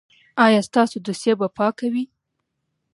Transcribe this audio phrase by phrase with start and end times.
[0.45, 2.03] ایا ستاسو دوسیه به پاکه وي؟